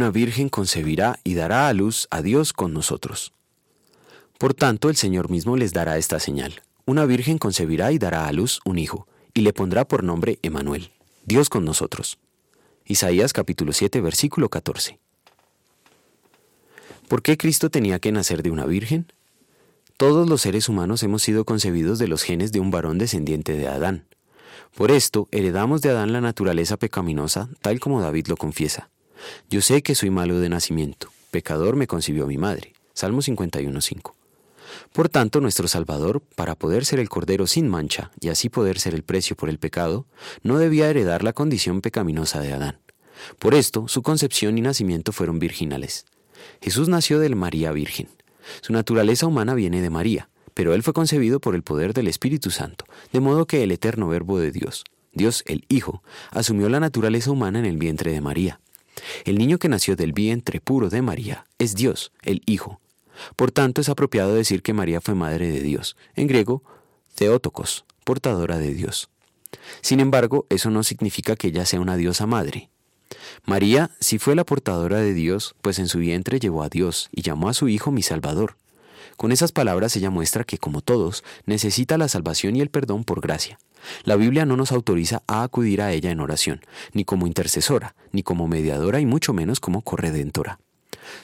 una 0.00 0.10
virgen 0.10 0.48
concebirá 0.48 1.20
y 1.24 1.34
dará 1.34 1.68
a 1.68 1.74
luz 1.74 2.08
a 2.10 2.22
Dios 2.22 2.54
con 2.54 2.72
nosotros. 2.72 3.34
Por 4.38 4.54
tanto, 4.54 4.88
el 4.88 4.96
Señor 4.96 5.28
mismo 5.28 5.58
les 5.58 5.74
dará 5.74 5.98
esta 5.98 6.18
señal. 6.18 6.62
Una 6.86 7.04
virgen 7.04 7.36
concebirá 7.36 7.92
y 7.92 7.98
dará 7.98 8.26
a 8.26 8.32
luz 8.32 8.60
un 8.64 8.78
hijo, 8.78 9.06
y 9.34 9.42
le 9.42 9.52
pondrá 9.52 9.86
por 9.86 10.02
nombre 10.02 10.38
Emanuel, 10.40 10.90
Dios 11.26 11.50
con 11.50 11.66
nosotros. 11.66 12.18
Isaías 12.86 13.34
capítulo 13.34 13.74
7, 13.74 14.00
versículo 14.00 14.48
14. 14.48 14.98
¿Por 17.06 17.20
qué 17.20 17.36
Cristo 17.36 17.68
tenía 17.68 17.98
que 17.98 18.10
nacer 18.10 18.42
de 18.42 18.50
una 18.50 18.64
virgen? 18.64 19.12
Todos 19.98 20.30
los 20.30 20.40
seres 20.40 20.70
humanos 20.70 21.02
hemos 21.02 21.22
sido 21.22 21.44
concebidos 21.44 21.98
de 21.98 22.08
los 22.08 22.22
genes 22.22 22.52
de 22.52 22.60
un 22.60 22.70
varón 22.70 22.96
descendiente 22.96 23.52
de 23.52 23.68
Adán. 23.68 24.06
Por 24.74 24.92
esto, 24.92 25.28
heredamos 25.30 25.82
de 25.82 25.90
Adán 25.90 26.14
la 26.14 26.22
naturaleza 26.22 26.78
pecaminosa, 26.78 27.50
tal 27.60 27.80
como 27.80 28.00
David 28.00 28.28
lo 28.28 28.38
confiesa. 28.38 28.88
Yo 29.48 29.60
sé 29.60 29.82
que 29.82 29.94
soy 29.94 30.10
malo 30.10 30.40
de 30.40 30.48
nacimiento, 30.48 31.10
pecador 31.30 31.76
me 31.76 31.86
concibió 31.86 32.26
mi 32.26 32.38
madre. 32.38 32.74
Salmo 32.92 33.22
51.5. 33.22 34.14
Por 34.92 35.08
tanto, 35.08 35.40
nuestro 35.40 35.68
Salvador, 35.68 36.20
para 36.34 36.54
poder 36.54 36.84
ser 36.84 37.00
el 37.00 37.08
Cordero 37.08 37.46
sin 37.46 37.68
mancha 37.68 38.10
y 38.20 38.28
así 38.28 38.48
poder 38.48 38.78
ser 38.78 38.94
el 38.94 39.02
precio 39.02 39.36
por 39.36 39.48
el 39.48 39.58
pecado, 39.58 40.06
no 40.42 40.58
debía 40.58 40.88
heredar 40.88 41.22
la 41.22 41.32
condición 41.32 41.80
pecaminosa 41.80 42.40
de 42.40 42.52
Adán. 42.52 42.78
Por 43.38 43.54
esto, 43.54 43.88
su 43.88 44.02
concepción 44.02 44.58
y 44.58 44.60
nacimiento 44.60 45.12
fueron 45.12 45.38
virginales. 45.38 46.06
Jesús 46.60 46.88
nació 46.88 47.18
de 47.18 47.34
María 47.34 47.72
Virgen. 47.72 48.08
Su 48.60 48.72
naturaleza 48.72 49.26
humana 49.26 49.54
viene 49.54 49.82
de 49.82 49.90
María, 49.90 50.28
pero 50.54 50.74
él 50.74 50.82
fue 50.82 50.92
concebido 50.92 51.40
por 51.40 51.54
el 51.54 51.62
poder 51.62 51.94
del 51.94 52.08
Espíritu 52.08 52.50
Santo, 52.50 52.84
de 53.12 53.20
modo 53.20 53.46
que 53.46 53.62
el 53.62 53.72
eterno 53.72 54.08
Verbo 54.08 54.38
de 54.38 54.50
Dios, 54.50 54.84
Dios 55.12 55.42
el 55.46 55.64
Hijo, 55.68 56.02
asumió 56.30 56.68
la 56.68 56.80
naturaleza 56.80 57.30
humana 57.30 57.58
en 57.58 57.66
el 57.66 57.78
vientre 57.78 58.12
de 58.12 58.20
María. 58.20 58.60
El 59.24 59.38
niño 59.38 59.58
que 59.58 59.68
nació 59.68 59.96
del 59.96 60.12
vientre 60.12 60.60
puro 60.60 60.90
de 60.90 61.02
María 61.02 61.46
es 61.58 61.74
Dios, 61.74 62.12
el 62.22 62.42
Hijo. 62.46 62.80
Por 63.36 63.50
tanto, 63.50 63.80
es 63.80 63.88
apropiado 63.88 64.34
decir 64.34 64.62
que 64.62 64.72
María 64.72 65.00
fue 65.00 65.14
madre 65.14 65.50
de 65.50 65.60
Dios, 65.60 65.96
en 66.14 66.26
griego, 66.26 66.62
Theotokos, 67.14 67.84
portadora 68.04 68.58
de 68.58 68.72
Dios. 68.72 69.10
Sin 69.82 70.00
embargo, 70.00 70.46
eso 70.48 70.70
no 70.70 70.82
significa 70.82 71.36
que 71.36 71.48
ella 71.48 71.66
sea 71.66 71.80
una 71.80 71.96
diosa 71.96 72.26
madre. 72.26 72.70
María 73.44 73.90
sí 74.00 74.18
fue 74.18 74.34
la 74.34 74.44
portadora 74.44 74.98
de 74.98 75.14
Dios, 75.14 75.54
pues 75.62 75.78
en 75.78 75.88
su 75.88 75.98
vientre 75.98 76.38
llevó 76.38 76.62
a 76.62 76.68
Dios 76.68 77.08
y 77.12 77.22
llamó 77.22 77.48
a 77.48 77.54
su 77.54 77.68
Hijo 77.68 77.90
mi 77.90 78.02
Salvador. 78.02 78.56
Con 79.16 79.32
esas 79.32 79.52
palabras 79.52 79.96
ella 79.96 80.10
muestra 80.10 80.44
que, 80.44 80.58
como 80.58 80.80
todos, 80.80 81.24
necesita 81.44 81.98
la 81.98 82.08
salvación 82.08 82.56
y 82.56 82.60
el 82.60 82.70
perdón 82.70 83.04
por 83.04 83.20
gracia. 83.20 83.58
La 84.04 84.16
Biblia 84.16 84.44
no 84.46 84.56
nos 84.56 84.72
autoriza 84.72 85.22
a 85.26 85.42
acudir 85.42 85.82
a 85.82 85.92
ella 85.92 86.10
en 86.10 86.20
oración, 86.20 86.60
ni 86.92 87.04
como 87.04 87.26
intercesora, 87.26 87.94
ni 88.12 88.22
como 88.22 88.48
mediadora 88.48 89.00
y 89.00 89.06
mucho 89.06 89.32
menos 89.32 89.60
como 89.60 89.82
corredentora. 89.82 90.58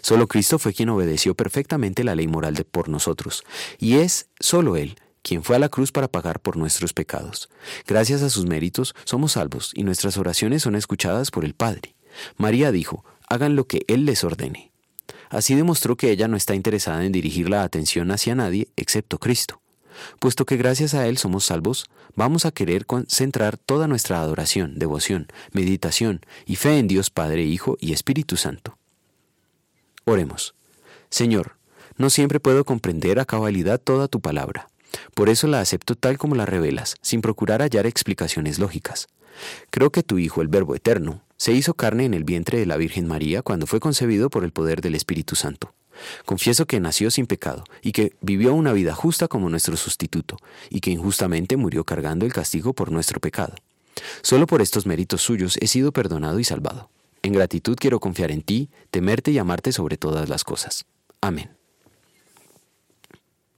Solo 0.00 0.26
Cristo 0.26 0.58
fue 0.58 0.72
quien 0.72 0.88
obedeció 0.88 1.34
perfectamente 1.34 2.04
la 2.04 2.14
ley 2.14 2.28
moral 2.28 2.54
de 2.54 2.64
por 2.64 2.88
nosotros, 2.88 3.44
y 3.78 3.96
es 3.96 4.28
solo 4.40 4.76
Él 4.76 4.96
quien 5.26 5.42
fue 5.42 5.56
a 5.56 5.58
la 5.58 5.68
cruz 5.68 5.90
para 5.90 6.06
pagar 6.06 6.38
por 6.38 6.56
nuestros 6.56 6.92
pecados. 6.92 7.48
Gracias 7.84 8.22
a 8.22 8.30
sus 8.30 8.46
méritos 8.46 8.94
somos 9.04 9.32
salvos 9.32 9.72
y 9.74 9.82
nuestras 9.82 10.18
oraciones 10.18 10.62
son 10.62 10.76
escuchadas 10.76 11.32
por 11.32 11.44
el 11.44 11.52
Padre. 11.52 11.96
María 12.36 12.70
dijo, 12.70 13.04
hagan 13.28 13.56
lo 13.56 13.66
que 13.66 13.82
Él 13.88 14.04
les 14.04 14.22
ordene. 14.22 14.70
Así 15.28 15.56
demostró 15.56 15.96
que 15.96 16.12
ella 16.12 16.28
no 16.28 16.36
está 16.36 16.54
interesada 16.54 17.04
en 17.04 17.10
dirigir 17.10 17.48
la 17.48 17.64
atención 17.64 18.12
hacia 18.12 18.36
nadie 18.36 18.68
excepto 18.76 19.18
Cristo. 19.18 19.60
Puesto 20.18 20.46
que 20.46 20.56
gracias 20.56 20.94
a 20.94 21.06
Él 21.06 21.18
somos 21.18 21.44
salvos, 21.44 21.86
vamos 22.14 22.46
a 22.46 22.50
querer 22.50 22.86
concentrar 22.86 23.56
toda 23.56 23.86
nuestra 23.86 24.20
adoración, 24.20 24.78
devoción, 24.78 25.28
meditación 25.52 26.20
y 26.46 26.56
fe 26.56 26.78
en 26.78 26.88
Dios 26.88 27.10
Padre, 27.10 27.44
Hijo 27.44 27.76
y 27.80 27.92
Espíritu 27.92 28.36
Santo. 28.36 28.78
Oremos. 30.04 30.54
Señor, 31.10 31.56
no 31.96 32.10
siempre 32.10 32.40
puedo 32.40 32.64
comprender 32.64 33.18
a 33.18 33.24
cabalidad 33.24 33.80
toda 33.80 34.08
tu 34.08 34.20
palabra. 34.20 34.68
Por 35.14 35.28
eso 35.28 35.46
la 35.46 35.60
acepto 35.60 35.94
tal 35.94 36.18
como 36.18 36.34
la 36.34 36.46
revelas, 36.46 36.96
sin 37.00 37.20
procurar 37.20 37.62
hallar 37.62 37.86
explicaciones 37.86 38.58
lógicas. 38.58 39.08
Creo 39.70 39.90
que 39.90 40.02
tu 40.02 40.18
Hijo, 40.18 40.42
el 40.42 40.48
Verbo 40.48 40.74
Eterno, 40.74 41.22
se 41.36 41.52
hizo 41.52 41.74
carne 41.74 42.04
en 42.04 42.14
el 42.14 42.24
vientre 42.24 42.58
de 42.58 42.66
la 42.66 42.76
Virgen 42.76 43.06
María 43.06 43.42
cuando 43.42 43.66
fue 43.66 43.80
concebido 43.80 44.30
por 44.30 44.44
el 44.44 44.52
poder 44.52 44.80
del 44.80 44.94
Espíritu 44.94 45.36
Santo. 45.36 45.74
Confieso 46.24 46.66
que 46.66 46.80
nació 46.80 47.10
sin 47.10 47.26
pecado 47.26 47.64
y 47.82 47.92
que 47.92 48.14
vivió 48.20 48.54
una 48.54 48.72
vida 48.72 48.94
justa 48.94 49.28
como 49.28 49.48
nuestro 49.48 49.76
sustituto 49.76 50.36
y 50.70 50.80
que 50.80 50.90
injustamente 50.90 51.56
murió 51.56 51.84
cargando 51.84 52.26
el 52.26 52.32
castigo 52.32 52.72
por 52.72 52.92
nuestro 52.92 53.20
pecado. 53.20 53.54
Solo 54.22 54.46
por 54.46 54.62
estos 54.62 54.86
méritos 54.86 55.22
suyos 55.22 55.56
he 55.60 55.66
sido 55.66 55.92
perdonado 55.92 56.38
y 56.38 56.44
salvado. 56.44 56.90
En 57.22 57.32
gratitud 57.32 57.76
quiero 57.80 57.98
confiar 57.98 58.30
en 58.30 58.42
ti, 58.42 58.70
temerte 58.90 59.30
y 59.30 59.38
amarte 59.38 59.72
sobre 59.72 59.96
todas 59.96 60.28
las 60.28 60.44
cosas. 60.44 60.86
Amén. 61.20 61.55